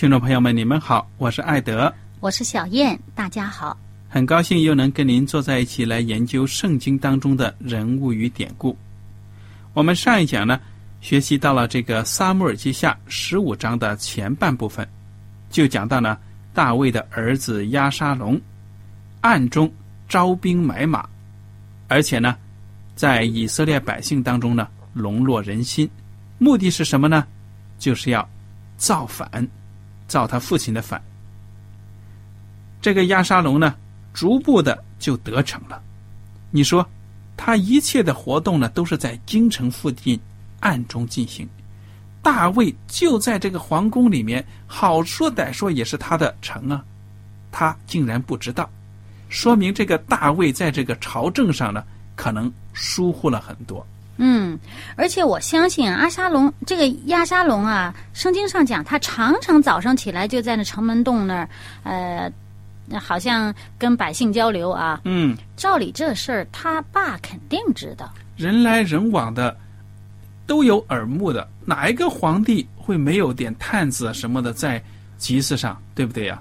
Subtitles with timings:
[0.00, 3.76] 听众朋友们，你们好，我是艾德，我是小燕，大家好。
[4.08, 8.74] 很高兴又能跟您坐在一起来研究圣经当中的人物与典故。
[9.74, 10.58] 我们上一讲呢，
[11.02, 14.88] 学习到了这个撒母耳记下十五章的前半部分，
[15.50, 16.18] 就讲到了
[16.54, 18.40] 大卫的儿子押沙龙
[19.20, 19.70] 暗中
[20.08, 21.06] 招兵买马，
[21.88, 22.34] 而且呢，
[22.94, 25.86] 在以色列百姓当中呢笼络人心，
[26.38, 27.26] 目的是什么呢？
[27.78, 28.26] 就是要
[28.78, 29.46] 造反。
[30.10, 31.00] 造他父亲的反，
[32.82, 33.76] 这个亚沙龙呢，
[34.12, 35.80] 逐步的就得逞了。
[36.50, 36.84] 你说，
[37.36, 40.18] 他一切的活动呢，都是在京城附近
[40.58, 41.48] 暗中进行。
[42.20, 46.84] 大卫就在这个皇宫里面，好说歹说也是他的城啊，
[47.52, 48.68] 他竟然不知道，
[49.28, 51.84] 说明这个大卫在这个朝政上呢，
[52.16, 53.86] 可能疏忽了很多。
[54.22, 54.58] 嗯，
[54.96, 61.48] 而且我相信阿沙龙这个亚沙龙啊，圣经上讲他常常早上起来就在那城门洞那儿，
[61.84, 62.30] 呃，
[63.00, 65.00] 好像跟百姓交流啊。
[65.04, 68.12] 嗯，照理这事儿他爸肯定知道。
[68.36, 69.56] 人来人往的
[70.46, 74.82] 都有耳目的，哪一个皇帝会没有点探子什么的在
[75.16, 76.38] 集市上，对不对呀？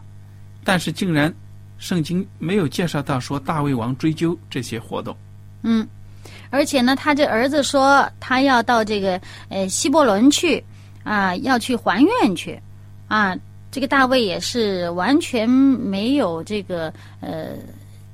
[0.65, 1.33] 但是竟然
[1.77, 5.15] 圣经没有介绍到说大卫王追究这些活动。
[5.63, 5.87] 嗯。
[6.49, 10.63] 而且呢，他这儿子说他要到这个呃希伯伦去，
[11.03, 12.59] 啊，要去还愿去，
[13.07, 13.35] 啊，
[13.71, 17.49] 这个大卫也是完全没有这个呃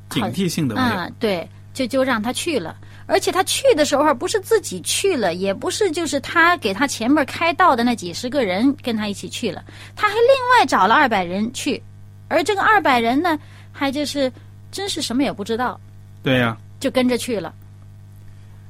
[0.10, 2.76] 警惕性的啊，对，就就让他去了。
[3.08, 9.64] 而且他去的时候不是自己去了，也不是就是他给他前面开道的那几十个人跟他一起去了，
[9.96, 11.82] 他还另外找了二百人去，
[12.28, 13.38] 而这个二百人呢，
[13.72, 14.32] 还就是
[14.72, 15.80] 真是什么也不知道，
[16.24, 17.54] 对呀，就跟着去了。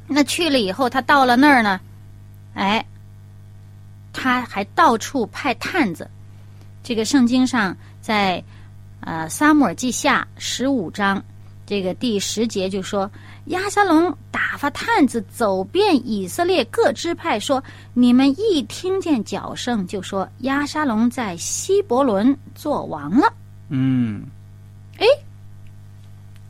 [0.07, 1.79] 那去了以后，他到了那儿呢，
[2.53, 2.85] 哎，
[4.13, 6.09] 他还到处派探子。
[6.83, 8.43] 这个圣经上在
[8.99, 11.23] 呃撒母耳记下十五章
[11.65, 13.09] 这个第十节就说，
[13.45, 17.63] 亚沙龙打发探子走遍以色列各支派，说
[17.95, 23.33] 你们一听见脚声，就说亚沙龙在希伯伦做王了。
[23.69, 24.23] 嗯，
[24.99, 25.07] 哎，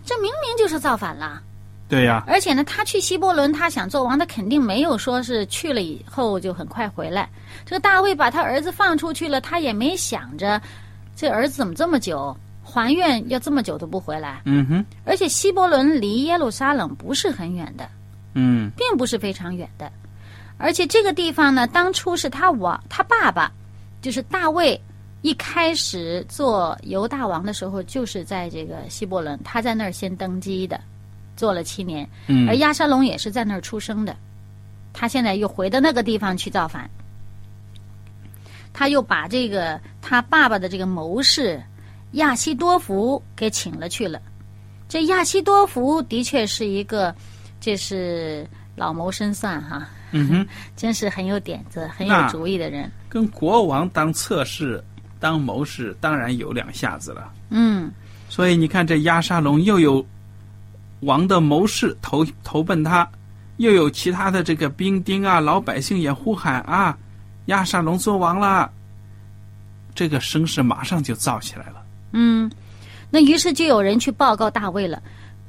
[0.03, 1.41] 这明明就是造反了。
[1.87, 7.29] 对呀，而且呢，他去希伯伦，他想做王，他肯定没有说是去了以后就很快回来。
[7.63, 10.59] 这个大卫把他儿子放出去了，他也没想着，
[11.15, 14.41] 这儿子怎么这么久还愿要这么久都不回来。
[14.45, 14.85] 嗯哼。
[15.05, 17.87] 而且希伯伦离耶路撒冷不是很远的，
[18.33, 19.91] 嗯，并不是非常远的。
[20.57, 23.51] 而且这个地方呢，当初是他王，他爸爸
[24.01, 24.79] 就是大卫
[25.21, 30.81] 一开始做犹大王的时候，就是在这个希伯伦，他在那儿先登基的。
[31.35, 32.07] 做了七年，
[32.47, 34.15] 而亚沙龙也是在那儿出生的，
[34.93, 36.89] 他现在又回到那个地方去造反，
[38.71, 41.61] 他又把这个他爸爸的这个谋士
[42.13, 44.21] 亚西多福给请了去了。
[44.87, 47.13] 这亚西多福的确是一个，
[47.59, 50.47] 这是老谋深算哈，嗯哼，
[50.77, 52.89] 真是很有点子、很有主意的人。
[53.09, 54.81] 跟国王当侧室、
[55.19, 57.33] 当谋士，当然有两下子了。
[57.49, 57.91] 嗯，
[58.29, 60.05] 所以你看，这亚沙龙又有。
[61.01, 63.07] 王的谋士投投奔他，
[63.57, 66.97] 又有其他的这个兵丁啊，老百姓也呼喊啊，
[67.45, 68.71] 亚沙龙做王了。
[69.93, 71.83] 这个声势马上就造起来了。
[72.11, 72.51] 嗯，
[73.09, 75.01] 那于是就有人去报告大卫了，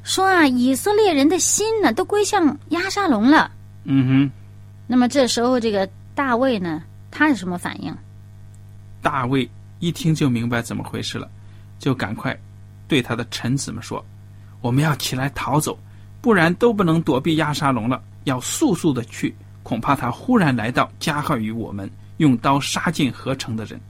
[0.04, 3.50] 说啊，以色列人的心呢都归向亚沙龙了。
[3.84, 4.30] 嗯哼，
[4.86, 7.92] 那么这时候这个大卫呢，他是什么反应？
[9.02, 11.28] 大卫一听就明白怎么回事了，
[11.78, 12.36] 就赶快
[12.88, 14.04] 对他的臣子们说
[14.66, 15.78] ：“我们要起来逃走，
[16.20, 18.02] 不然都不能躲避亚沙龙了。
[18.24, 19.32] 要速速的去，
[19.62, 23.80] 恐怕他忽然来到，加害于我们，用刀杀尽合成的人。”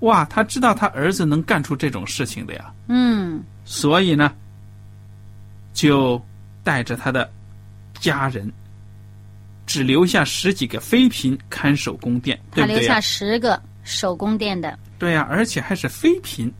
[0.00, 4.32] 哇，他知道他儿子能干出这种事情的呀，嗯所以呢，
[5.74, 6.18] 就
[6.64, 7.30] 带着他的
[7.98, 8.50] 家人，
[9.66, 12.98] 只留下十几个妃嫔看守宫殿，对不对留下？
[12.98, 14.78] 十个手宫殿的。
[14.98, 16.50] 对呀、而且还是妃嫔，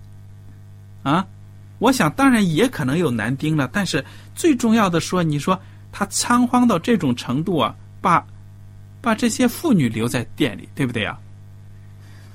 [1.03, 1.27] 啊，
[1.81, 4.05] 我想当然也可能有男丁了，但是
[4.35, 5.61] 最重要的说，你说
[5.91, 8.25] 他仓皇到这种程度啊，把
[9.01, 11.19] 把这些妇女留在店里，对不对呀、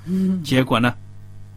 [0.04, 0.92] 嗯，结果呢，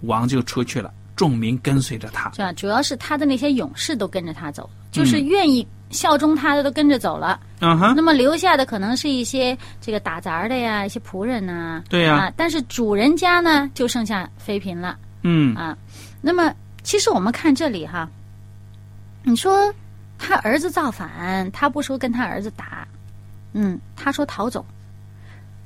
[0.02, 2.32] 王就出去了，众民跟随着他。
[2.32, 2.54] 是啊？
[2.54, 7.40] 主要是他的那些勇士都跟着他走，就是愿意效忠他的都跟着走了。
[7.60, 15.76] 嗯哼，那么留下的可能是一些这个打杂的呀，一些仆人呐、对呀、啊，但是主人家呢就剩下妃嫔了嗯啊。
[16.22, 16.54] 那么
[16.84, 18.10] 其实我们看这里哈，
[19.24, 19.74] 你说
[20.18, 22.88] 他儿子造反，他不说跟他儿子打，
[23.54, 24.66] 嗯，他说逃走，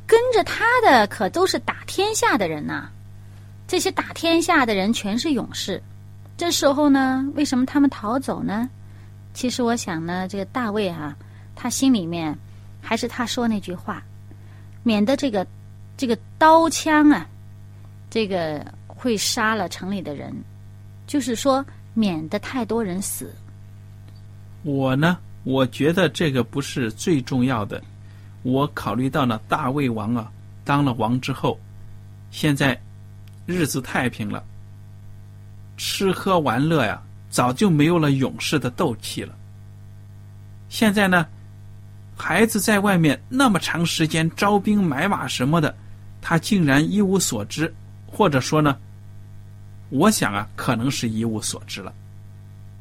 [0.06, 2.90] 跟着他的可都是打天下的人呐、
[3.68, 5.82] 这些打天下的人全是勇士。
[6.36, 8.68] 这时候呢，为什么他们逃走呢？
[9.34, 11.16] 其实我想呢，这个大卫啊，
[11.56, 12.38] 他心里面
[12.82, 14.04] 还是他说那句话，
[14.82, 15.46] 免得这个
[15.96, 17.28] 这个刀枪啊，
[18.10, 20.34] 这个会杀了城里的人，
[21.06, 23.34] 就是说免得太多人死。
[24.64, 27.82] 我呢，我觉得这个不是最重要的。
[28.44, 30.32] 我考虑到呢，大卫王啊，
[30.64, 31.60] 当了王之后，
[32.32, 32.80] 现在
[33.46, 34.44] 日子太平了，
[35.78, 39.34] 吃喝玩乐呀，早就没有了勇士的斗气了。
[40.70, 41.26] 现在呢，
[42.18, 45.76] 孩子在外面那么长时间招兵买马什么的，
[46.22, 47.74] 他竟然一无所知，
[48.08, 48.78] 或者说呢，
[49.94, 51.94] 我想啊，可能是一无所知了。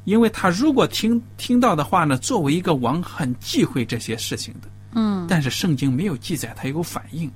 [0.04, 7.30] 因为他如果听听到的话呢，作为一个王很忌讳这些事情的，嗯但是圣经没有记载他有反应，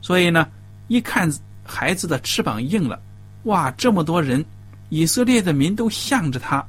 [0.00, 0.48] 所以呢，
[0.86, 1.30] 一看
[1.64, 2.98] 孩子的翅膀硬了，
[3.42, 4.42] 哇，这么多人，
[4.88, 6.64] 以色列的民都向着他，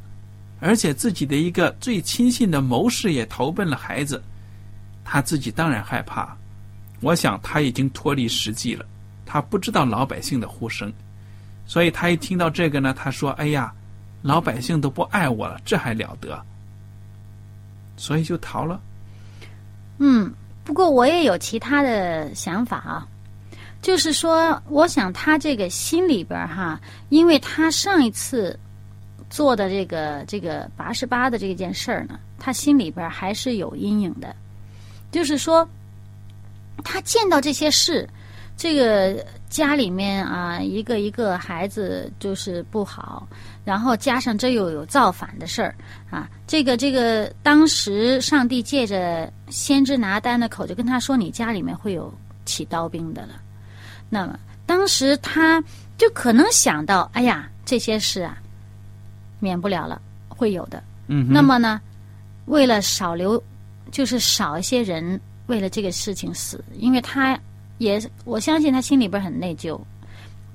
[0.60, 4.22] 而且自己的一个最亲信的谋士也投奔了孩子，
[5.06, 6.36] 他自己当然害怕。
[7.00, 8.86] 我想他已经脱离实际了，
[9.24, 10.92] 他不知道老百姓的呼声，
[11.66, 13.74] 所以他一听到这个呢，他说：“哎呀，
[14.22, 16.40] 老百姓都不爱我了，这还了得？”
[17.96, 18.80] 所以就逃了。
[20.00, 20.34] 嗯，
[20.64, 23.08] 不过我也有其他的想法啊，
[23.82, 26.80] 就是说，我想他这个心里边哈，
[27.10, 28.60] 因为他上一次
[29.30, 34.36] 做的这个这个八十八的这件事儿呢，他心里边还是有阴影的，
[35.12, 35.68] 就是说，
[36.84, 38.10] 他见到这些事，
[38.56, 43.28] 这个家里面啊，一个一个孩子就是不好，
[43.66, 45.76] 然后加上这又有造反的事儿
[46.10, 52.14] 啊，这个这个，当时上帝借着先知拿单的口就跟他说：“你家里面会有
[52.46, 53.42] 起刀兵的了。”
[54.10, 55.62] 那么当时他
[55.98, 58.38] 就可能想到：“哎呀，这些事啊，
[59.40, 61.82] 免不了了，会有的。”嗯，那么呢，
[62.46, 63.42] 为了少留，
[63.92, 67.38] 就是少一些人为了这个事情死，因为他
[67.78, 69.80] 也我相信他心里边很内疚，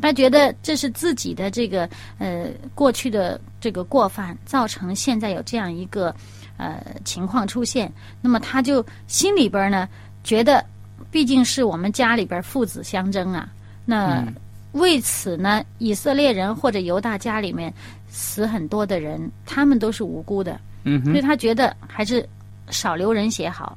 [0.01, 6.15] 他觉得这是自己的这个呃过去的这个过犯，造成现在有这样一个
[6.57, 9.89] 呃情况出现，那么他就心里边呢
[10.23, 10.65] 觉得，
[11.11, 13.49] 毕竟是我们家里边父子相争啊，
[13.85, 14.21] 那。
[14.21, 14.35] 嗯
[14.73, 17.73] 为此呢，以色列人或者犹大家里面
[18.07, 20.61] 死很多的人，他们都是无辜的。
[20.85, 22.29] 嗯，所以他觉得还是
[22.69, 23.77] 少流人血好，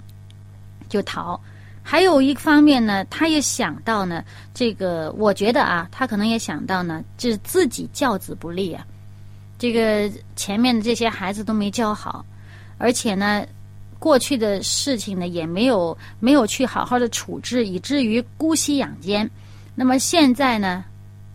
[0.89, 1.39] 就逃。
[1.84, 4.24] 还有一方面呢，他也想到呢，
[4.54, 8.86] 这个我觉得啊，他可能也想到呢，就是自己教子不力啊，
[9.58, 12.26] 这个前面的这些孩子都没教好，
[12.78, 13.46] 而且呢，
[14.00, 19.30] 过去的事情呢也没有没有去好好的处置，以至于姑息养奸。
[19.74, 20.84] 那么现在呢，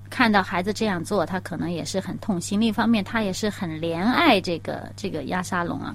[0.08, 2.60] 看到孩子这样做，他可能也是很痛心。
[2.60, 5.94] 另一方面，他也是很怜爱这个这个亚沙龙啊。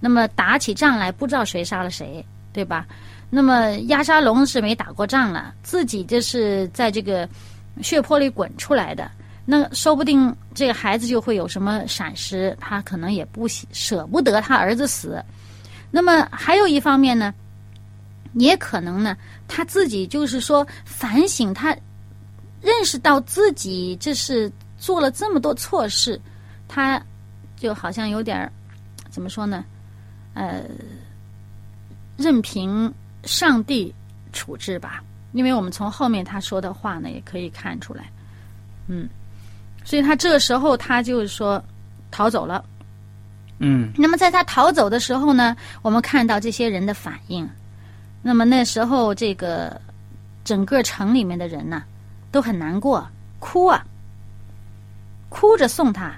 [0.00, 2.86] 那么打起仗来，不知道谁杀了谁，对吧？
[3.36, 7.28] 那么亚沙龙是没打过仗了，自己就是在这个
[7.82, 9.10] 血泊里滚出来的。
[9.44, 15.20] 那说不定这个孩子就会有什么闪失，他可能也不喜舍不得他儿子死。
[15.90, 17.34] 那么还有一方面呢，
[18.34, 19.16] 也可能呢，
[19.48, 21.76] 他自己就是说反省，他
[22.62, 24.48] 认识到自己这是
[24.78, 26.20] 做了这么多错事，
[26.68, 27.02] 他
[27.56, 28.48] 就好像有点
[29.10, 29.64] 怎么说呢？
[30.34, 30.62] 呃，
[32.16, 32.94] 任凭
[33.26, 33.94] 上帝
[34.32, 35.02] 处置吧。
[35.32, 38.04] 因为我们从后面他说的话呢，也可以看出来，
[38.86, 39.08] 嗯，
[39.84, 41.62] 所以他这个时候他就是说
[42.10, 42.64] 逃走了。
[43.58, 47.48] 嗯那么在他逃走的时候呢，我们看到这些人的反应。
[48.22, 49.80] 那么那时候，这个
[50.44, 51.82] 整个城里面的人呢，
[52.30, 53.06] 都很难过，
[53.38, 53.84] 哭啊，
[55.28, 56.14] 哭着送他。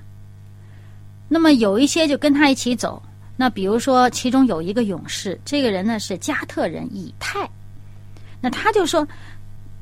[1.29, 3.03] 那么有一些就跟他一起走。
[3.37, 7.49] 那比如说，其中有一个勇士，这个人呢是加特人以太。
[8.41, 9.07] 那他就说，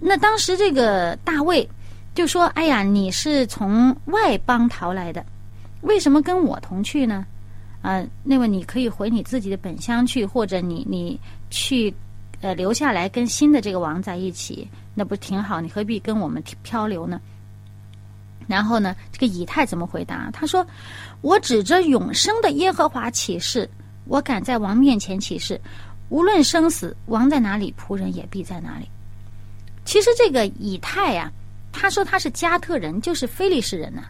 [0.00, 1.68] 那当时这个大卫
[2.14, 5.24] 就说：“哎呀，你是从外邦逃来的，
[5.82, 7.24] 为什么跟我同去呢？
[7.82, 11.20] 啊、那么你可以回你自己的本乡去，或者你你
[11.50, 11.94] 去
[12.40, 15.60] 呃留下来跟新的这个王在一起，那不挺好？
[15.60, 17.20] 你何必跟我们漂流呢？”
[18.46, 20.30] 然后呢，这个以太怎么回答？
[20.32, 20.66] 他说
[21.22, 23.68] ：“我指着永生的耶和华起誓，
[24.06, 25.60] 我敢在王面前起誓。”
[26.10, 28.88] 无论生死，王在哪里，仆人也必在哪里。
[29.84, 31.32] 其实这个以太呀、
[31.72, 34.02] 他说他是加特人，就是非利士人呐、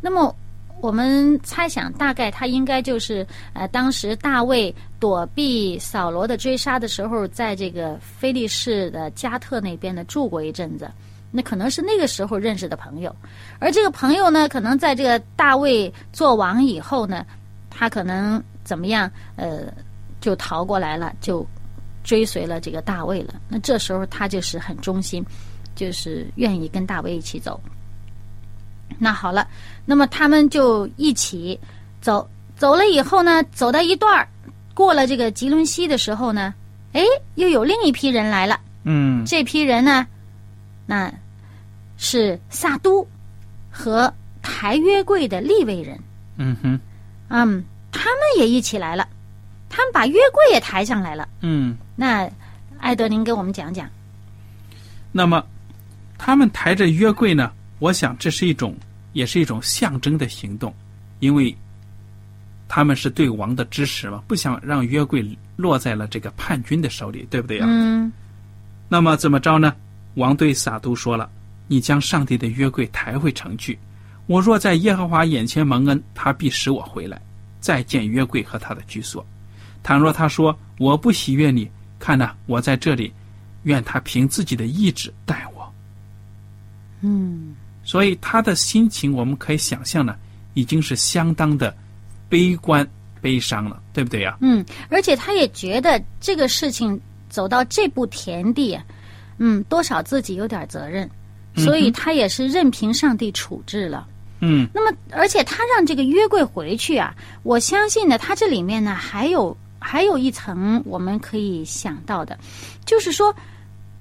[0.00, 0.34] 那么
[0.80, 10.90] 我们猜想，大概他应该就是呃，当时大卫躲避扫罗的追杀的时候，在这个非利士的加特那边呢住过一阵子。
[11.32, 13.12] 那可能是那个时候认识的朋友，
[13.58, 17.26] 而这个朋友呢，可能在这个大卫做王以后呢，
[17.68, 19.10] 他可能怎么样？
[19.34, 19.72] 呃。
[20.22, 21.44] 就逃过来了，就
[22.04, 23.34] 追随了这个大卫了。
[23.48, 25.20] 那这时候他就是很忠心，
[25.74, 27.60] 就是愿意跟大卫一起走。
[29.00, 29.48] 那好了，
[29.84, 31.58] 那么他们就一起
[32.00, 32.24] 走，
[32.56, 34.28] 走了以后呢，走到一段儿，
[34.74, 36.54] 过了这个吉伦西的时候呢，
[36.92, 37.02] 哎，
[37.34, 38.60] 又有另一批人来了。
[38.84, 40.06] 嗯这批人呢，
[40.86, 41.12] 那
[41.96, 43.06] 是萨都
[43.70, 44.12] 和
[44.42, 45.98] 抬约柜的立位人。
[46.36, 46.80] 嗯哼
[47.28, 49.06] 嗯，他们也一起来了。
[49.68, 51.28] 他们把约柜也抬上来了。
[51.40, 51.76] 嗯。
[51.96, 52.30] 那
[52.78, 53.88] 艾德，您给我们讲讲。
[55.12, 55.44] 那么，
[56.18, 57.52] 他们抬着约柜呢？
[57.78, 58.76] 我想这是一种，
[59.12, 60.74] 也是一种象征的行动，
[61.20, 61.54] 因为
[62.68, 65.24] 他们是对王的支持嘛，不想让约柜
[65.56, 68.12] 落在了这个叛军的手里，对不对呀、嗯
[68.88, 69.74] 那么怎么着呢？
[70.14, 71.30] 王对撒都说了
[71.68, 73.78] ：“你将上帝的约柜抬回城去。
[74.26, 77.20] 我若在耶和华眼前蒙恩，他必使我回来，
[77.60, 79.24] 再见约柜和他的居所。
[79.82, 83.12] 倘若他说我不喜悦你，看呐，我在这里，
[83.64, 85.72] 愿他凭自己的意志待我。
[87.00, 87.54] 嗯
[87.84, 90.14] 所以他的心情，我们可以想象呢，
[90.54, 91.74] 已经是相当的
[92.28, 92.88] 悲观、
[93.20, 98.78] 悲伤了，对不对呀、嗯，而且他也觉得这个事情走到这步田地，
[99.38, 101.08] 嗯，多少自己有点责任，
[101.56, 104.06] 所以他也是任凭上帝处置了。
[104.40, 112.38] 嗯那么，而且他让这个约柜回去啊，我相信呢，他这里面呢还有还有一层我们可以想到的，
[112.84, 113.34] 就是说，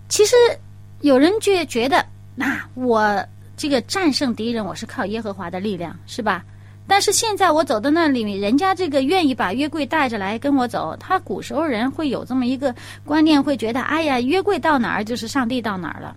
[0.09, 0.35] 其实
[1.01, 2.03] 有人觉觉得，
[2.35, 3.23] 那、我
[3.55, 6.43] 这个战胜敌人，我是靠耶和华的力量，是吧？
[6.88, 16.15] 但是现在我走到那里，人家这个愿意把约柜带着来跟我走，他古时候人会有这么一个观念，会觉得，哎呀，约柜到哪儿就是上帝到哪儿了。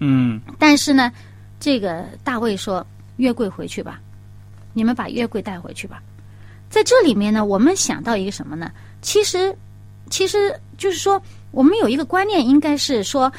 [0.00, 1.12] 嗯但是呢，
[1.60, 2.84] 这个大卫说
[3.18, 4.00] ：“约柜回去吧，
[4.72, 6.02] 你们把约柜带回去吧。”
[6.68, 8.72] 在这里面呢，我们想到一个什么呢？
[9.02, 9.54] 其实，
[10.10, 11.22] 其实就是说，
[11.52, 13.32] 我们有一个观念，应该是说，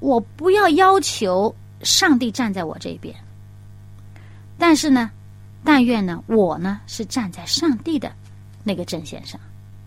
[0.00, 3.14] 我不要要求上帝站在我这边，
[4.56, 5.10] 但是呢，
[5.64, 8.12] 但愿呢，我呢是站在上帝的
[8.64, 9.38] 那个阵线上。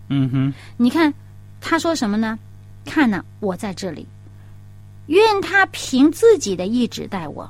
[0.10, 1.14] 嗯哼你看，
[1.60, 2.38] 他说什么呢？
[2.86, 4.06] 看呢，我在这里，
[5.08, 7.50] 愿他凭自己的意志待我。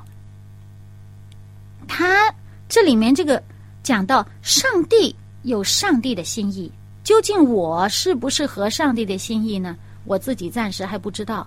[1.88, 2.32] 他
[2.68, 3.42] 这里面这个
[3.82, 6.70] 讲到上帝有上帝的心意，
[7.02, 9.76] 究竟我是不是合上帝的心意呢？
[10.04, 11.46] 我自己暂时还不知道。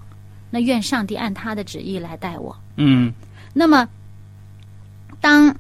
[0.52, 2.56] 那愿上帝按他的旨意来待我。
[2.78, 3.14] 嗯
[3.54, 3.88] 那么，
[5.22, 5.56] 当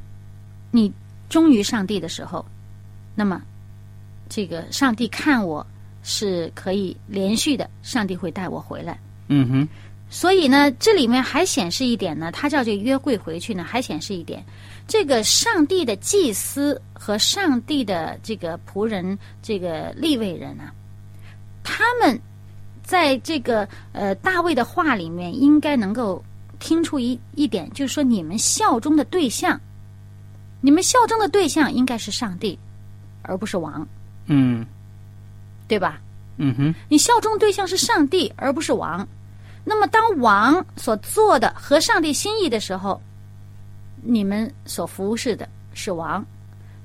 [0.72, 0.92] 你
[1.36, 2.46] 忠于上帝的时候，
[3.14, 3.42] 那么
[4.30, 5.68] 这个上帝看我
[6.02, 8.98] 是可以连续的，上帝会带我回来。
[9.28, 9.68] 嗯哼
[10.10, 14.42] 所以呢，这里面还显示一点呢，他叫这约柜回去呢，还显示一点，
[14.88, 20.72] 这个上帝的祭司和上帝的这个仆人，这个立位人啊，
[21.66, 22.18] 他们
[22.82, 26.24] 在这个呃大卫的话里面，应该能够
[26.60, 29.60] 听出一一点，就是说你们效忠的对象，
[30.66, 32.58] 你们效忠的对象应该是上帝，
[33.22, 33.88] 而不是王，
[34.26, 34.66] 嗯
[35.68, 36.02] 对吧？
[36.38, 39.08] 嗯哼，你效忠对象是上帝，而不是王。
[39.64, 43.00] 那么，当王所做的合上帝心意的时候，
[44.02, 46.24] 你们所服侍的是王；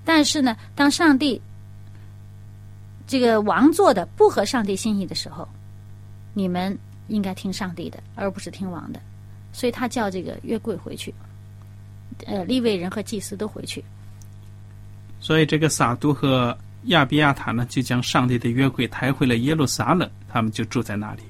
[0.04, 1.40] 但是呢，当上帝
[3.06, 5.48] 这个王做的不合上帝心意的时候，
[6.34, 9.00] 你们应该听上帝的，而不是听王的。
[9.54, 11.14] 所以他叫这个约柜回去，
[12.26, 13.84] 呃，利未人和祭司都回去。
[15.20, 21.22] 所以这个撒都和亚比亚塔呢，就将上帝的约柜抬回了耶路撒冷，他们就住在那里。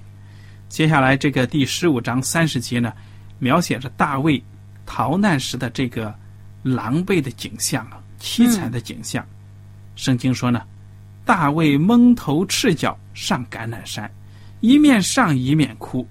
[0.68, 2.92] 接下来这个第十五章三十节呢，
[3.38, 4.40] 描写着大卫
[4.86, 6.14] 逃难时的这个
[6.62, 9.26] 狼狈的景象啊，凄惨的景象。
[9.96, 10.62] 圣经说呢，
[11.24, 14.08] 大卫蒙头赤脚上橄榄山，
[14.60, 16.06] 一面上一面哭，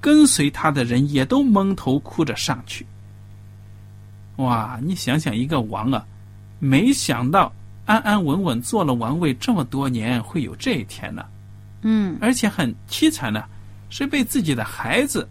[0.00, 2.84] 跟随他的人也都蒙头哭着上去。
[4.40, 6.04] 哇，你想想一个王啊，
[6.58, 7.52] 没想到
[7.84, 11.24] 安安稳稳做了王位这么多年，会有这一天呢。
[11.82, 13.42] 嗯而且很凄惨呢，
[13.88, 15.28] 是被自己的孩子，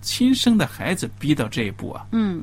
[0.00, 2.06] 亲生的孩子逼到这一步啊。
[2.12, 2.42] 嗯，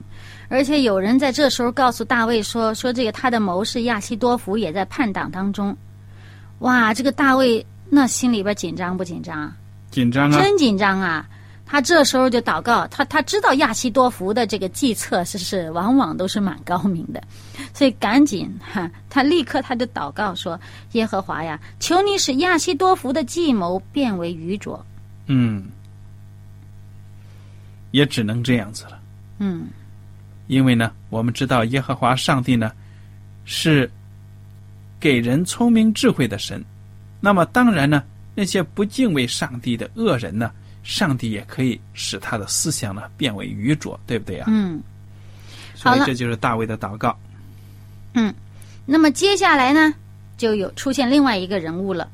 [0.50, 5.76] 而且有人在这时候告诉大卫说：“说这个他的谋士亚西多福也在叛党当中。”
[6.60, 9.56] 哇，这个大卫那心里边紧张不紧张啊？
[9.90, 10.40] 紧张啊！
[10.40, 11.28] 真紧张啊！
[11.72, 17.24] 他这时候就祷告，他他知道亚西多福的这个计策是是往往都是蛮高明的，
[17.74, 20.60] 所以赶紧哈，他立刻他就祷告说
[20.92, 24.86] ：“耶和华呀，求你使亚西多福的计谋变为愚拙。
[25.28, 25.64] 嗯，
[27.92, 29.00] 也只能这样子了。”
[29.40, 29.68] 嗯
[30.48, 32.74] 因为呢，我们知道耶和华上帝呢
[33.46, 33.90] 是
[35.00, 36.62] 给人聪明智慧的神，
[37.22, 38.04] 那么当然呢，
[38.36, 40.52] 那些不敬畏上帝的恶人呢，
[40.84, 44.46] 上帝也可以使他的思想呢变为愚拙，对不对啊？
[44.50, 44.82] 嗯。
[45.76, 47.18] 所以这就是大卫的祷告。
[48.14, 48.34] 嗯
[48.86, 49.94] 那么接下来呢，
[50.38, 52.10] 就有出现另外一个人物了，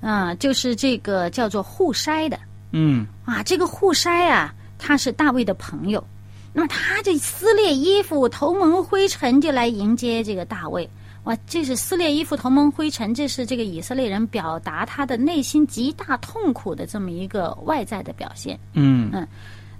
[0.00, 2.38] 啊、就是这个叫做户筛的
[2.72, 3.42] 嗯啊。
[3.42, 6.04] 这个户筛啊，他是大卫的朋友，
[6.52, 10.88] 那么他这撕裂衣服，头蒙灰尘，就来迎接这个大卫。
[11.26, 18.56] 哇，这是撕裂衣服、同蒙灰尘，这是这个以色列人表达他的内心极大痛苦的这么一个外在的表现。
[18.74, 19.26] 嗯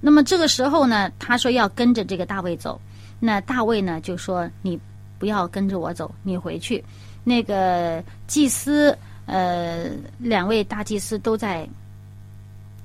[0.00, 2.80] 那么这个时候呢，他说要跟着这个大卫走，
[3.20, 4.78] 那大卫呢就说你
[5.20, 6.84] 不要跟着我走，你回去。
[7.22, 11.66] 那个祭司，呃，两位大祭司都在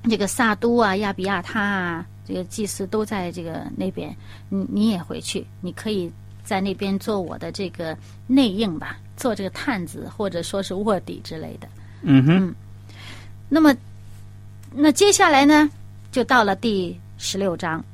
[0.08, 4.16] 这个萨都啊、亚比亚他啊，这个祭司都在这个那边，
[4.48, 6.10] 你你也回去，你可以
[6.44, 11.68] 在那边做我的这个内应吧，做这个探子或者说是卧底之类的。
[12.02, 12.54] 嗯哼
[13.48, 13.74] 那么，
[14.74, 15.70] 那接下来呢，
[16.10, 17.84] 就到了第十六章。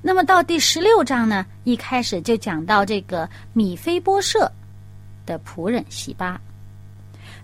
[0.00, 4.50] 那么到第十六章呢，一开始就讲到这个米菲波舍
[5.26, 6.40] 的仆人喜巴。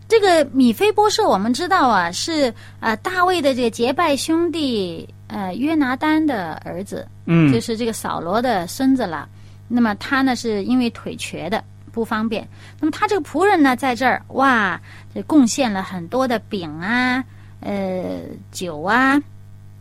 [0.07, 9.29] 这个米菲波舍，我们知道啊，是呃大卫的这个结拜兄弟呃约拿丹的儿子，嗯就是这个扫罗的孙子了。
[9.69, 12.47] 那么他呢，是因为腿瘸的不方便。
[12.81, 14.81] 那么他这个仆人呢，在这儿哇，
[15.15, 17.25] 这贡献了很多的饼啊、
[17.61, 18.21] 呃
[18.53, 19.21] 酒啊，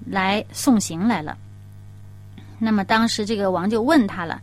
[0.06, 1.38] 来送行来了。
[2.60, 4.42] 那么当时这个王就问他了，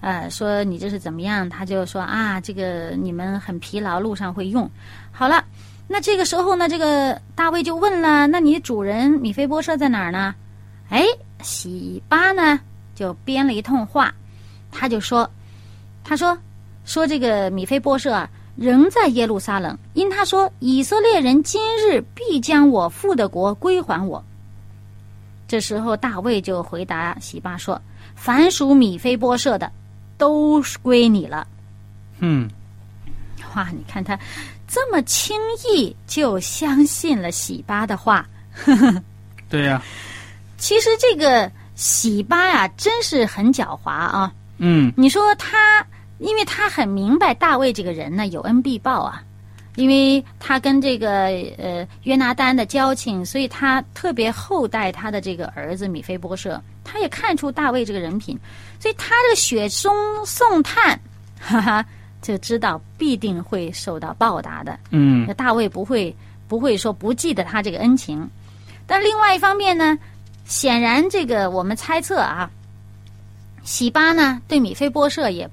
[0.00, 1.48] 呃，说你这是怎么样？
[1.48, 4.70] 他就说啊，这个你们很疲劳，路上会用。
[5.10, 5.42] 好了，
[5.88, 10.34] 那这个时候呢，这个大卫就问了，那你主人米菲波设在哪儿呢？
[10.90, 11.04] 哎，
[11.40, 12.60] 喜巴呢
[12.94, 14.12] 就编了一通话，
[14.76, 15.30] 他就说，
[16.02, 16.36] 他说
[16.84, 24.22] 说这个米菲波设啊，仍在耶路撒冷，因他说以色列人今日必将我父的国归还我。
[25.46, 27.80] 这时候大卫就回答喜巴说
[28.16, 29.70] ：“凡属米菲波设的，
[30.18, 31.46] 都归你了。
[32.18, 32.50] 嗯，”
[33.54, 34.18] 哇，你看他
[34.66, 35.36] 这么轻
[35.68, 38.26] 易就相信了喜巴的话。
[39.48, 39.80] 对呀、
[40.58, 44.32] 其实这个喜巴呀、真是很狡猾啊。
[44.58, 45.84] 嗯你说他，
[46.18, 49.22] 因为他很明白大卫这个人呢有恩必报啊，
[49.76, 51.26] 因为他跟这个
[51.58, 56.60] 呃约拿丹的交情，所以他特别厚待他的这个儿子米菲波设。
[56.86, 58.38] 他也看出大卫这个人品，
[58.78, 59.92] 所以他这个雪中
[60.26, 61.00] 送炭，
[61.40, 61.84] 哈哈，
[62.20, 64.78] 就知道必定会受到报答的。
[64.90, 66.14] 嗯那大卫不会
[66.46, 68.28] 不会说不记得他这个恩情，
[68.86, 69.98] 但另外一方面呢，
[70.44, 72.50] 显然这个我们猜测啊，
[73.64, 75.48] 喜巴呢对米菲波设也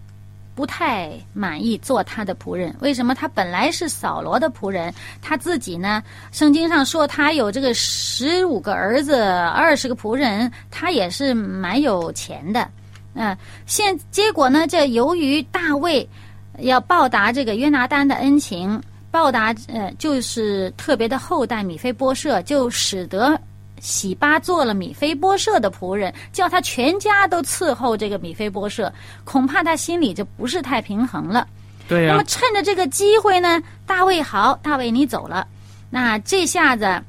[0.54, 2.76] 不太满意做他的仆人。
[2.82, 3.15] 为什么？
[3.15, 6.04] 他本来是扫罗的仆人，他自己呢？
[6.32, 12.67] 圣经上说他有这个十五个儿子，二十个仆人，他也是蛮有钱的。
[13.13, 14.67] 嗯，现结果呢？
[14.67, 16.08] 这由于大卫
[16.60, 23.39] 要报答这个约拿丹的恩情，报答呃，就是特别的厚待米菲波设，就使得。
[23.82, 28.94] 喜巴做了米菲波舍的仆人，叫他全家都伺候这个米菲波舍，
[29.26, 31.48] 恐怕他心里就不是太平衡了。
[31.88, 32.12] 对呀。
[32.12, 35.48] 那么趁着这个机会呢，大卫好，大卫你走了，
[35.89, 37.04] 那这下子，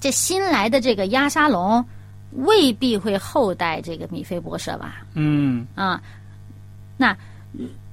[0.00, 1.84] 这新来的这个押沙龙
[2.30, 5.02] 未必会厚待这个米菲波舍吧？
[5.14, 5.66] 嗯。
[5.74, 6.00] 啊，
[6.96, 7.14] 那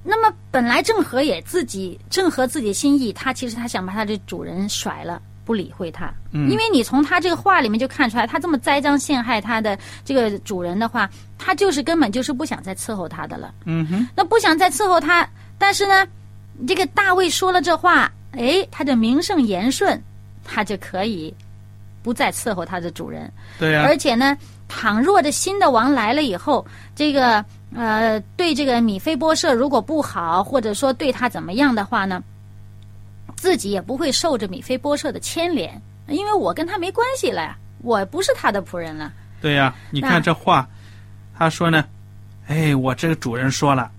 [0.04, 5.20] 那么本来郑和也自己郑和自己心意，他其实他想把他的主人甩了。
[5.44, 13.54] 不理会他，因为你从他这个话里面就看出来，他这么栽赃陷害他的这个主人的话，他就是根本就是不想再伺候他的了。
[13.66, 15.28] 嗯哼，那不想再伺候他，
[15.58, 16.06] 但是呢，
[16.66, 20.00] 这个大卫说了这话，哎，他就名正言顺，
[20.42, 21.34] 他就可以
[22.02, 23.30] 不再伺候他的主人。
[23.58, 23.84] 对呀。
[23.86, 27.44] 而且呢，倘若这新的王来了以后，这个
[27.76, 32.22] 呃，对这个米菲波设如果不好，或者说对他怎么样的话呢？
[33.44, 35.78] 自己也不会受着米菲波设的牵连，
[36.08, 39.12] 因为我跟他没关系了呀，我不是他的仆人了。
[39.38, 40.66] 对呀，你看这话，
[41.36, 41.84] 他说呢，
[42.46, 43.90] 哎，我这个主人说了，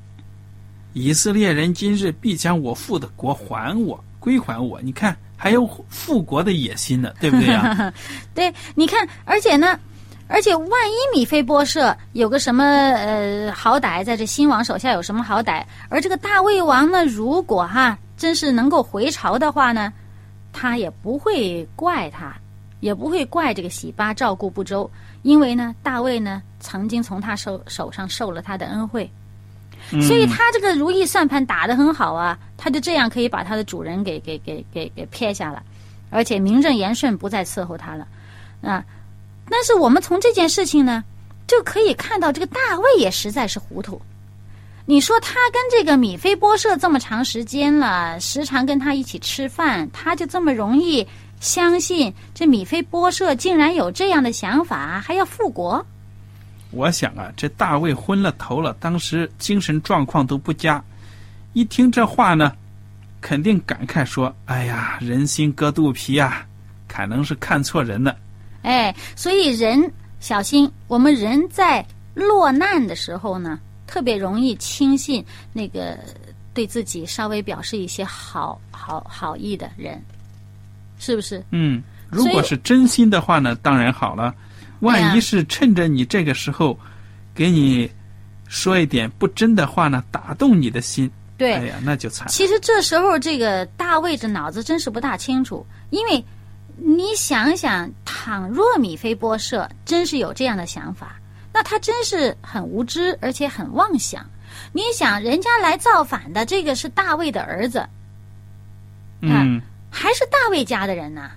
[0.94, 4.82] 以色列人今日必将我父的国还我，归还我。
[4.82, 7.94] 你看，还有复国的野心呢，对不对呀？
[8.34, 9.80] 对，你看，而且呢，
[10.28, 17.96] 而且万一米菲波设有个什么呃好歹，在这新王手下有什么好歹，而这个大卫王呢，如果哈。
[18.26, 19.94] 真是能够回朝的话呢，
[20.52, 22.36] 他也不会怪他，
[22.80, 24.90] 也不会怪这个喜巴照顾不周，
[25.22, 29.08] 因为呢，大卫呢曾经从他手手上受了他的恩惠，
[30.02, 35.62] 所以他这个如意算盘打得很好啊，他就这样可以把他的主人给给给给给撇下了，
[36.10, 38.08] 而且名正言顺不再伺候他了
[38.64, 38.84] 啊。
[39.52, 41.04] 但是我们从这件事情呢，
[41.46, 44.02] 就可以看到这个大卫也实在是糊涂。
[44.88, 51.06] 你说他跟这个米菲波设这么长时间了，时常跟他一起吃饭，他就这么容易
[51.40, 55.84] 相信这米菲波设竟然有这样的想法，还要复国？
[56.70, 60.84] 我想啊，这大卫昏了头了，当时精神状况都不佳，
[61.54, 62.52] 一听这话呢，
[63.22, 66.46] 肯定感慨说：“哎呀，人心隔肚皮啊，
[66.88, 68.16] 可能是看错人了。”
[68.62, 73.60] 哎，所以人小心，我们人在落难的时候呢。
[73.88, 75.98] 特别容易轻信那个
[76.54, 80.02] 对自己稍微表示一些好好好意的人，
[81.00, 81.44] 是不是？
[81.52, 84.34] 嗯，如果是真心的话呢，当然好了。
[84.82, 86.78] 万一是趁着你这个时候，
[87.34, 87.90] 给你
[88.48, 92.28] 说一点不真的话呢，打动你的心，对，哎呀，那就惨。
[92.28, 96.24] 其实这时候这个大卫这脑子真是不大清楚，因为
[96.78, 101.16] 你想想，倘若米菲波设真是有这样的想法。
[101.56, 104.30] 那他真是很无知，而且很妄想。
[104.74, 107.88] 你想，人家来造反的这个是大卫的儿子，
[109.22, 111.32] 嗯，还是大卫家的人呢？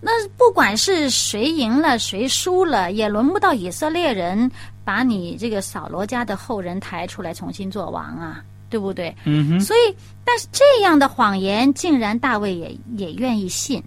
[0.00, 4.50] 那不管是谁赢了，谁输了，也轮不到以色列人
[4.82, 9.14] 把你这个扫罗家的后人抬出来重新做王啊，对不对？
[9.24, 9.60] 嗯哼。
[9.60, 9.94] 所以，
[10.24, 13.82] 但是这样的谎言，竟然大卫也也愿意信。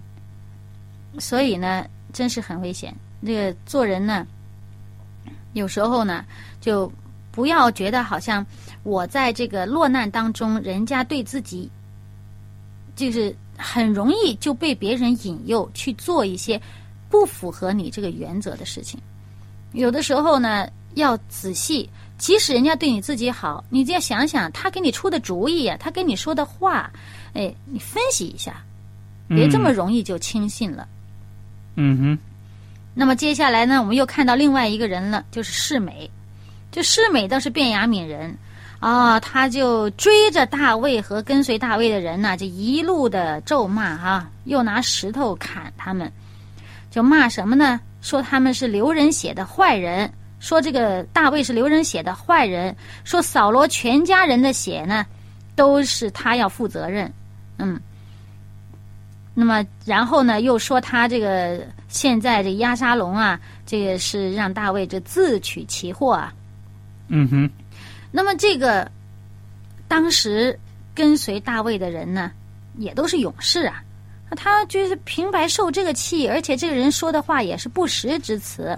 [1.18, 2.94] 所以呢，真是很危险。
[3.26, 4.24] 这个做人呢。
[5.54, 6.24] 有时候呢，
[6.60, 6.92] 就
[7.32, 8.44] 不要觉得好像
[8.82, 11.70] 我在这个落难当中，人家对自己
[12.94, 16.60] 就是很容易就被别人引诱去做一些
[17.08, 19.00] 不符合你这个原则的事情。
[19.72, 21.88] 有的时候呢，要仔细，
[22.18, 26.90] 即使人家对你自己好，你就要想想他给你出的主意啊，他跟你说的话，
[27.32, 28.62] 哎，你分析一下，
[29.28, 30.86] 别这么容易就轻信了。
[31.76, 32.18] 嗯哼。
[32.94, 36.08] 那么接下来呢，我们又看到另外一个人了，就是世美。
[36.70, 38.36] 这世美倒是变雅敏人
[38.78, 46.10] 啊，他就追着大卫和跟随大卫的人呢，就一路的咒骂哈，又拿石头砍他们，
[46.90, 47.80] 就骂什么呢？
[48.00, 55.04] 说他们是流人血的坏人，说这个大卫是流人血的坏人，说扫罗全家人的血呢，
[55.56, 57.12] 都是他要负责任。
[57.58, 57.80] 嗯。
[59.34, 66.32] 那么，然后呢，又说他这个现在这押沙龙啊，这个是让大卫这自取其祸啊。
[67.08, 67.50] 嗯哼。
[68.12, 68.88] 那么，这个
[69.88, 70.56] 当时
[70.94, 72.30] 跟随大卫的人呢，
[72.78, 73.82] 也都是勇士啊。
[74.36, 78.76] 他就是平白受这个气，而且这个人说的话也是不实之词，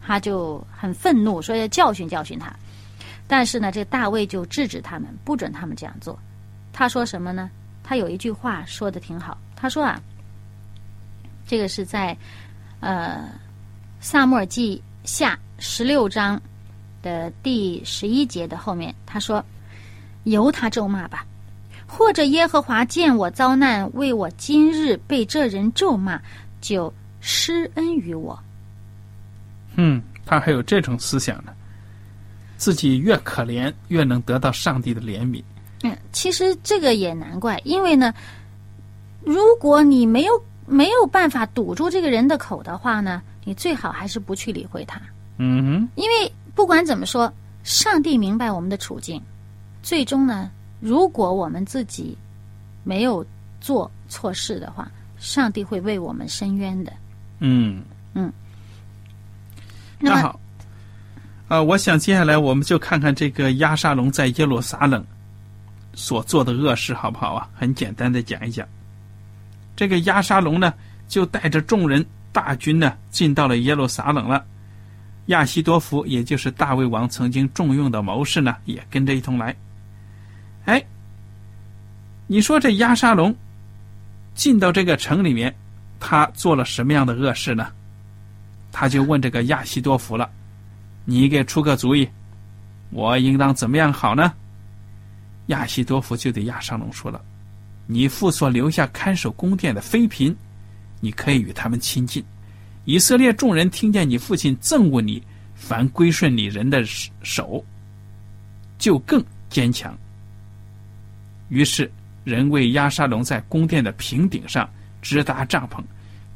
[0.00, 2.54] 他就很愤怒，说要教训教训他。
[3.26, 6.18] 但是呢，这大卫就制止他们，不准他们这样做。
[6.72, 7.50] 他说什么呢？
[7.82, 10.00] 他有一句话说的挺好，他说啊，
[11.46, 12.16] 这个是在
[12.80, 13.28] 呃
[14.00, 16.40] 萨母尔记下十六章
[17.02, 19.44] 的第十一节的后面，他说
[20.24, 21.24] ：“由他咒骂吧，
[21.86, 26.20] 或者耶和华见我遭难，为我今日被这人咒骂，
[26.60, 28.38] 就施恩于我。”
[29.76, 31.52] 嗯，他还有这种思想呢，
[32.56, 35.42] 自己越可怜，越能得到上帝的怜悯。
[35.82, 38.12] 嗯，其实这个也难怪，因为呢，
[39.26, 45.00] 如果你没有没有办法堵住这个人的口的话呢，你最好还是不去理会他。
[45.38, 47.30] 嗯哼，因为不管怎么说，
[47.64, 49.20] 上帝明白我们的处境，
[49.82, 52.16] 最终呢，如果我们自己
[52.84, 53.26] 没有
[53.60, 56.92] 做错事的话，上帝会为我们伸冤的。
[57.40, 57.82] 嗯
[58.14, 58.32] 嗯。
[59.98, 60.40] 那，那好，
[61.48, 65.04] 呃，我想接下来我们就看看这个亚沙龙在耶路撒冷
[65.94, 67.48] 所做的恶事，好不好啊？
[67.54, 68.64] 很简单的讲一讲。
[69.76, 70.72] 这个亚沙龙呢，
[71.06, 74.44] 就带着众人大军呢，进到了耶路撒冷了。
[75.26, 79.54] 亚西多福，也就是大卫王曾经重用的谋士呢，也跟着一同来。
[80.64, 80.82] 哎，
[82.26, 83.34] 你说这亚沙龙
[84.34, 85.54] 进到这个城里面，
[86.00, 87.68] 他做了什么样的恶事呢？
[88.72, 90.30] 他就问这个亚西多福了
[91.04, 92.08] ：“你给出个主意，
[92.90, 94.32] 我应当怎么样好呢？”
[95.46, 97.20] 亚西多福就对亚沙龙说了
[97.86, 100.34] ：“你父所留下看守宫殿的妃嫔，
[101.00, 102.24] 你可以与他们亲近。
[102.84, 105.22] 以色列众人听见你父亲憎恶你，
[105.54, 106.84] 凡归顺你人的
[107.22, 107.64] 手，
[108.78, 109.96] 就更坚强。”
[111.48, 111.90] 于是
[112.24, 114.68] 人为亚沙龙在宫殿的平顶上
[115.00, 115.80] 支搭帐篷。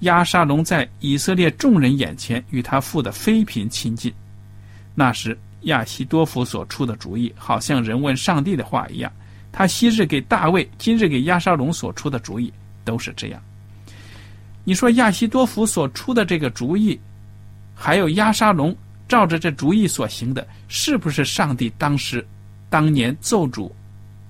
[0.00, 4.12] 亚沙龙在以色列众人眼前与他父的妃嫔亲近。
[4.94, 9.12] 那时亚西多夫所出的主意，好像人问上帝的话一样。
[9.52, 12.52] 他昔日给大卫，今日给亚沙龙所出的主意
[12.84, 13.42] 都是这样。
[14.64, 16.98] 你说亚西多夫所出的这个主意，
[17.74, 18.76] 还有亚沙龙
[19.08, 22.24] 照着这主意所行的，是不是上帝当时
[22.68, 23.70] 当年咒诅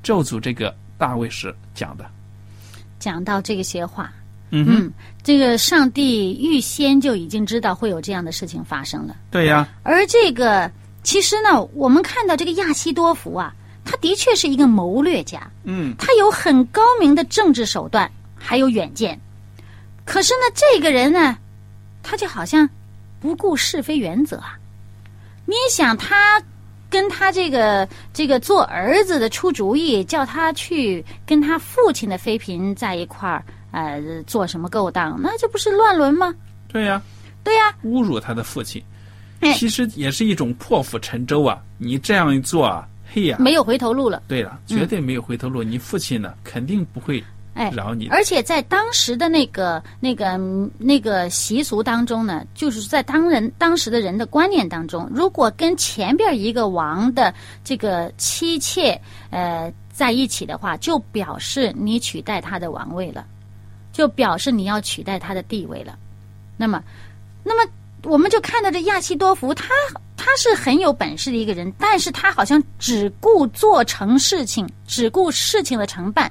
[0.03, 2.05] 咒诅这个大卫时讲的？
[2.99, 4.13] 讲到这些话，
[4.51, 9.17] 嗯哼，嗯，这个上帝预先就已经知道会有这样的事情发生了。
[9.31, 10.71] 对呀，而这个
[11.03, 13.55] 其实呢，我们看到这个亚西多福啊，
[13.91, 19.19] 他的确是一个谋略家，嗯他有很高明的政治手段，还有远见。
[20.05, 21.37] 可是呢，这个人呢，
[22.01, 22.69] 他就好像
[23.19, 24.57] 不顾是非原则啊。
[25.45, 26.41] 你想他
[26.89, 35.19] 跟他这个这个做儿子的出主意，叫他去跟他父亲的妃嫔在一块儿，呃，做什么勾当？
[35.21, 36.33] 那这不是乱伦吗？
[36.69, 37.03] 对呀，
[37.43, 38.81] 对呀、侮辱他的父亲，
[39.41, 41.59] 哎其实也是一种破釜沉舟啊！
[41.77, 42.87] 你这样一做啊，
[43.39, 44.23] 没有回头路了。
[44.29, 45.63] 对了，绝对没有回头路。
[45.63, 47.23] 你父亲呢，肯定不会
[47.55, 48.07] 哎，饶你。
[48.09, 58.99] 而且在当时的那个、那个、嗯那个习俗当中呢，就是在当人当时的人的观念当中，如果跟前边一个王的这个妻妾
[59.31, 63.27] 呃在一起的话，就表示你取代他的王位了，
[63.93, 65.99] 就表示你要取代他的地位了。
[66.57, 66.83] 那么，
[67.43, 67.71] 那么
[68.05, 69.69] 我们就看到这亚西多福，他
[70.31, 76.31] 他是很有本事的一个人，但是他好像只顾做成事情，只顾事情的成败，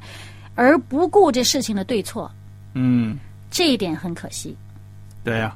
[0.56, 2.32] 而不顾这事情的对错，
[2.76, 3.20] 嗯，
[3.52, 4.56] 这一点很可惜。
[5.22, 5.54] 对呀、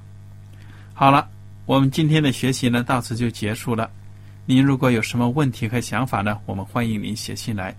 [0.94, 1.26] 好了，
[1.66, 3.90] 我们今天的学习呢，到此就结束了。
[4.46, 7.74] 您如果有什么问题和想法呢，我们欢迎您写信来。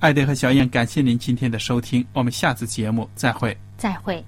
[0.00, 3.56] 艾德和小燕，感谢您今天的收听，我们下次节目再会。
[3.76, 4.24] 再会。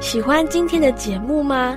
[0.00, 1.76] 喜欢今天的节目吗？